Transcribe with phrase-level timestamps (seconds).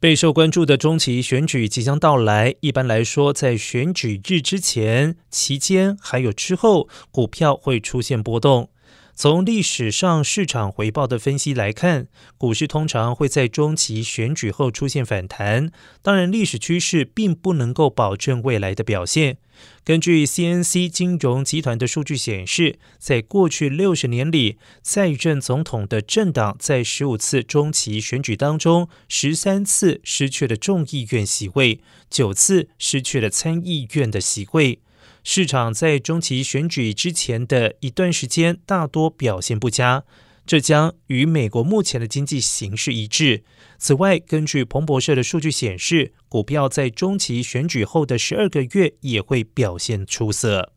[0.00, 2.54] 备受关注的中期选举即将到来。
[2.60, 8.70] 一般来说，在选举日之前、期间还有之后，股票会出现波动。
[9.14, 12.06] 从历史上市场回报的分析来看，
[12.36, 15.72] 股市通常会在中期选举后出现反弹。
[16.02, 19.38] 当然，历史趋势并不能够保证未来的表现。
[19.82, 34.78] 根据 CNC 金融集团的数据显示，在过去六十年里，在任总统的政党在十五次中期选举当中，十三次失去了众议院席位，九次失去了参议院的席位。
[35.24, 40.04] 市场在中期选举之前的一段时间大多表现不佳，
[40.46, 43.44] 这将与美国目前的经济形势一致。
[43.78, 50.72] 此外，根据彭博社的数据显示，股票在中期选举后的十二个月也会表现出色。